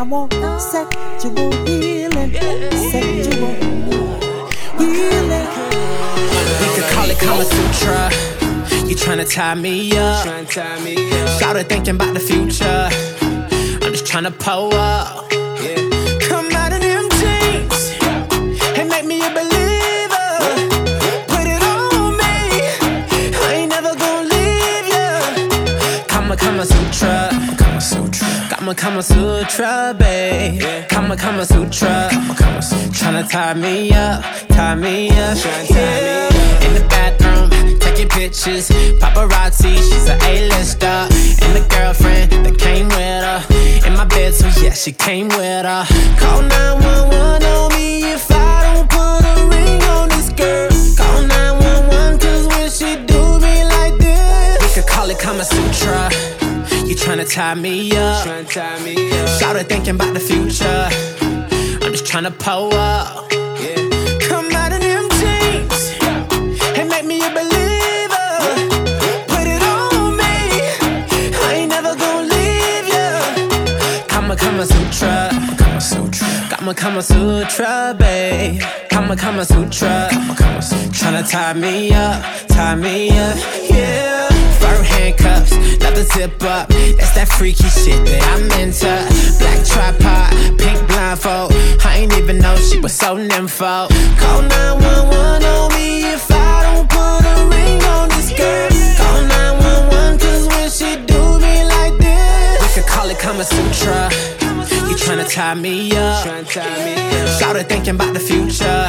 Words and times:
sexual 0.00 1.52
healing, 1.66 2.32
sexual 2.90 3.52
healing. 4.78 5.46
We 6.58 6.66
could 6.74 6.88
call 6.90 7.10
it 7.10 7.18
Kama 7.18 7.44
Sutra. 7.44 8.08
You 8.88 8.96
tryna 8.96 9.30
tie 9.30 9.54
me 9.56 9.94
up. 9.98 10.48
Started 11.28 11.68
thinking 11.68 11.96
about 11.96 12.14
the 12.14 12.20
future. 12.20 12.88
I'm 13.84 13.92
just 13.92 14.06
tryna 14.06 14.38
pull 14.38 14.72
up. 14.74 15.29
Kama 28.70 28.74
Kama 28.82 29.02
Sutra, 29.02 29.96
babe. 29.98 30.62
Kama 30.88 31.16
Kama 31.16 31.44
Sutra. 31.44 32.08
Kama 32.08 32.34
Kama 32.36 32.62
Sutra. 32.62 32.88
Tryna 32.92 33.28
tie 33.28 33.54
me 33.54 33.92
up, 33.92 34.22
tie 34.46 34.76
me 34.76 35.08
up. 35.10 35.36
Yeah. 35.68 36.28
In 36.66 36.74
the 36.74 36.86
bathroom, 36.88 37.50
taking 37.80 38.08
pictures. 38.08 38.68
Paparazzi, 39.00 39.74
she's 39.74 40.08
a 40.08 40.16
A-lister. 40.22 40.86
And 40.86 41.56
the 41.56 41.66
girlfriend 41.68 42.30
that 42.46 42.58
came 42.58 42.86
with 42.86 43.24
her. 43.24 43.88
In 43.88 43.96
my 43.96 44.04
bed, 44.04 44.34
so 44.34 44.46
yeah, 44.62 44.72
she 44.72 44.92
came 44.92 45.26
with 45.30 45.64
her. 45.66 45.84
Call 46.20 46.42
911 46.42 47.69
You 56.90 56.96
tryna 56.96 57.32
tie 57.32 57.54
me 57.54 57.96
up. 57.96 58.26
Started 59.28 59.68
thinking 59.68 59.94
about 59.94 60.12
the 60.12 60.18
future. 60.18 60.88
I'm 61.84 61.92
just 61.92 62.04
tryna 62.04 62.36
pull 62.36 62.74
up. 62.74 63.30
Come 64.20 64.50
out 64.56 64.72
of 64.72 64.80
them 64.80 65.08
jeans 65.20 65.94
and 66.76 66.88
make 66.88 67.04
me 67.04 67.22
a 67.24 67.30
believer. 67.30 68.30
Put 69.30 69.46
it 69.46 69.62
on 69.62 70.16
me. 70.16 70.34
I 71.46 71.52
ain't 71.58 71.70
never 71.70 71.94
gonna 71.94 72.26
leave 72.26 72.88
ya. 72.88 74.06
Kama. 74.08 74.34
Kama 74.34 74.66
Sutra. 74.66 75.30
Kama 76.50 76.74
Kama 76.74 77.02
Sutra, 77.02 77.94
babe. 77.96 78.60
Kama 78.88 79.14
Kama 79.14 79.44
Sutra. 79.44 80.08
Kama 80.10 80.34
Kama 80.34 80.60
Sutra. 80.60 80.90
Tryna 80.90 81.22
tie 81.30 81.54
me 81.54 81.92
up, 81.94 82.20
tie 82.48 82.74
me 82.74 83.10
up, 83.10 83.38
yeah. 83.70 84.09
Handcuffs, 85.00 85.52
love 85.80 85.94
the 85.94 86.04
zip 86.12 86.42
up. 86.42 86.68
That's 86.68 87.14
that 87.14 87.28
freaky 87.28 87.68
shit 87.68 88.04
that 88.04 88.22
I'm 88.36 88.44
into. 88.60 88.92
Black 89.40 89.64
tripod, 89.64 90.30
pink 90.60 90.76
blindfold. 90.88 91.52
I 91.82 92.04
ain't 92.04 92.12
even 92.18 92.38
know 92.38 92.54
she 92.56 92.78
was 92.78 92.92
so 92.92 93.16
nympho. 93.16 93.88
Call 94.20 94.42
911 94.42 95.44
on 95.44 95.72
me 95.72 96.04
if 96.04 96.30
I 96.30 96.68
don't 96.68 96.84
put 96.84 97.24
a 97.24 97.48
ring 97.48 97.80
on 97.96 98.10
this 98.10 98.28
girl. 98.36 98.68
Call 99.00 99.24
911 99.24 100.18
cause 100.20 100.44
when 100.52 100.68
she 100.68 100.90
do 101.08 101.20
me 101.40 101.64
like 101.64 101.96
this, 101.96 102.60
we 102.60 102.68
could 102.82 102.88
call 102.90 103.08
it 103.08 103.18
Kama 103.18 103.44
Sutra. 103.44 104.12
You 104.84 104.96
tryna 105.00 105.32
tie 105.32 105.54
me 105.54 105.96
up. 105.96 106.46
Started 107.26 107.70
thinking 107.70 107.94
about 107.94 108.12
the 108.12 108.20
future. 108.20 108.88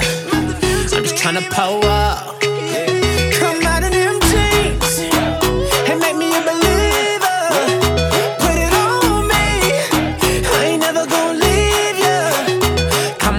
I'm 0.91 1.03
just 1.07 1.15
tryna 1.15 1.49
pull 1.55 1.85
up. 1.85 2.40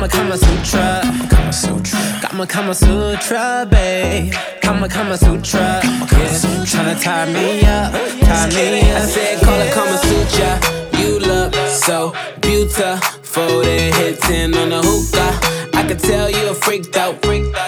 Kama 0.03 0.11
Kama 0.11 0.37
Sutra. 0.37 1.01
Kama 1.31 1.53
Sutra. 1.53 2.01
Kama 2.23 2.47
Kama 2.47 2.75
Sutra, 2.75 3.67
babe. 3.71 4.35
Kama 4.61 4.89
Kama 4.89 5.17
Sutra. 5.17 5.81
Yeah. 5.81 6.67
Tryna 6.67 7.01
tie 7.01 7.27
me 7.33 7.61
up, 7.61 7.93
tie 8.19 8.49
me 8.51 8.81
up. 8.91 8.97
I 8.99 9.07
said, 9.07 9.39
call 9.45 9.61
it 9.61 9.73
Kama 9.73 9.97
Sutra. 9.99 10.59
You 10.99 11.21
look 11.21 11.55
so 11.69 12.13
beautiful. 12.41 13.63
Then 13.63 13.93
hit 13.93 14.21
10 14.23 14.55
on 14.55 14.71
the 14.71 14.83
hookah. 14.83 15.79
I 15.79 15.87
could 15.87 16.01
tell 16.01 16.29
you 16.29 16.51
a 16.51 16.55
freak 16.55 16.91
though. 16.91 17.15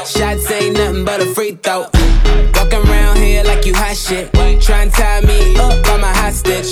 Shots 0.05 0.51
ain't 0.51 0.77
nothing 0.77 1.05
but 1.05 1.23
a 1.23 1.27
free 1.27 1.53
throw. 1.63 1.87
Walking 2.57 2.83
around 2.91 3.19
here 3.19 3.45
like 3.45 3.65
you 3.65 3.75
hot 3.75 3.97
shit. 3.97 4.33
Try 4.61 4.83
and 4.83 4.93
tie 4.93 5.21
me 5.21 5.57
up 5.57 5.85
by 5.85 5.99
my 5.99 6.13
hostage. 6.19 6.64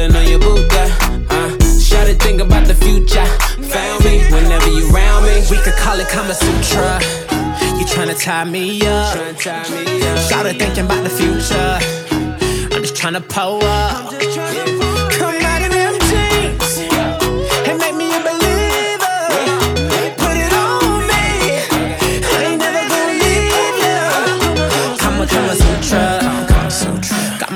I'm 0.00 0.10
feeling 0.10 0.24
on 0.24 0.30
your 0.30 0.40
Buddha. 0.40 0.96
Uh, 1.28 1.56
to 1.58 2.14
think 2.14 2.40
about 2.40 2.66
the 2.66 2.74
future. 2.74 3.24
Found 3.62 4.04
me 4.04 4.20
whenever 4.32 4.68
you 4.68 4.88
round 4.88 5.26
me. 5.26 5.42
We 5.50 5.58
could 5.58 5.74
call 5.74 6.00
it 6.00 6.08
Kama 6.08 6.32
Sutra. 6.32 7.00
You 7.78 7.84
tryna 7.84 8.18
tie 8.18 8.44
me 8.44 8.80
up. 8.86 9.14
Started 10.18 10.58
thinking 10.58 10.86
about 10.86 11.04
the 11.04 11.10
future. 11.10 11.78
I'm 12.74 12.82
just 12.82 12.94
tryna 12.94 13.28
pull 13.28 13.62
up. 13.62 14.89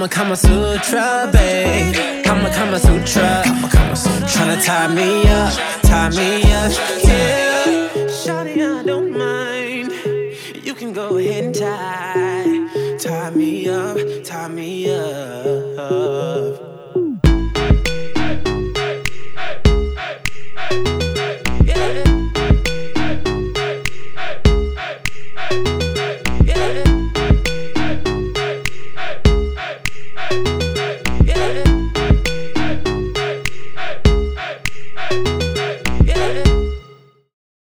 Kama 0.04 0.09
Kama 0.09 0.37
Sutra, 0.37 1.31
babe. 1.32 2.25
Kama 2.25 2.50
Kama 2.50 2.78
Sutra. 2.78 3.42
I'm 3.47 3.70
Kama 3.70 3.97
Sutra. 3.97 4.26
Tryna 4.26 4.62
tie 4.62 4.88
me 4.88 5.26
up, 5.28 5.54
tie 5.81 6.10
me 6.10 6.42
up. 6.42 6.72
Yeah. 7.04 7.88
Shawty, 8.12 8.60
I 8.60 8.82
don't 8.82 9.16
mind. 9.16 9.93
You 10.62 10.75
can 10.75 10.93
go 10.93 11.16
ahead 11.16 11.44
and 11.44 11.54
tie. 11.54 12.98
Tie 12.98 13.31
me 13.31 13.66
up, 13.69 13.97
tie 14.25 14.48
me 14.48 14.91
up. 14.91 16.73
you 30.34 30.63